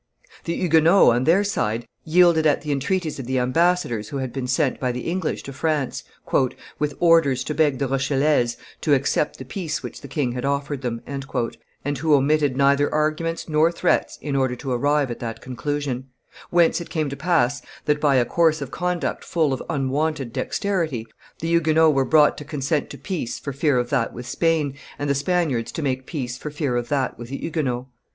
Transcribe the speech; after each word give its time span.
The 0.45 0.55
Huguenots, 0.55 1.11
on 1.13 1.25
their 1.25 1.43
side, 1.43 1.85
yielded 2.05 2.47
at 2.47 2.61
the 2.63 2.71
entreaties 2.71 3.19
of 3.19 3.27
the 3.27 3.37
ambassadors 3.37 4.09
who 4.09 4.17
had 4.17 4.33
been 4.33 4.47
sent 4.47 4.79
by 4.79 4.91
the 4.91 5.01
English 5.07 5.43
to 5.43 5.53
France, 5.53 6.03
"with 6.79 6.95
orders 6.99 7.43
to 7.43 7.53
beg 7.53 7.77
the 7.77 7.87
Rochellese 7.87 8.57
to 8.81 8.95
accept 8.95 9.37
the 9.37 9.45
peace 9.45 9.83
which 9.83 10.01
the 10.01 10.07
king 10.07 10.31
had 10.31 10.43
offered 10.43 10.81
them, 10.81 11.03
and 11.05 11.23
who 11.99 12.15
omitted 12.15 12.57
neither 12.57 12.91
arguments 12.91 13.47
nor 13.47 13.71
threats 13.71 14.17
in 14.23 14.35
order 14.35 14.55
to 14.55 14.71
arrive 14.71 15.11
at 15.11 15.19
that 15.19 15.39
conclusion; 15.39 16.07
whence 16.49 16.81
it 16.81 16.89
came 16.89 17.07
to 17.11 17.15
pass 17.15 17.61
that, 17.85 18.01
by 18.01 18.15
a 18.15 18.25
course 18.25 18.59
of 18.59 18.71
conduct 18.71 19.23
full 19.23 19.53
of 19.53 19.61
unwonted 19.69 20.33
dexterity, 20.33 21.05
the 21.41 21.47
Huguenots 21.47 21.93
were 21.93 22.05
brought 22.05 22.39
to 22.39 22.43
consent 22.43 22.89
to 22.89 22.97
peace 22.97 23.37
for 23.37 23.53
fear 23.53 23.77
of 23.77 23.91
that 23.91 24.13
with 24.13 24.25
Spain, 24.25 24.73
and 24.97 25.07
the 25.07 25.13
Spaniards 25.13 25.71
to 25.73 25.83
make 25.83 26.07
peace 26.07 26.39
for 26.39 26.49
fear 26.49 26.75
of 26.75 26.89
that 26.89 27.19
with 27.19 27.29
the 27.29 27.37
Huguenots. 27.37 27.85